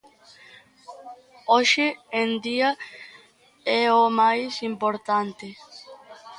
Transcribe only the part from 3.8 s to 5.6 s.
é o máis importante.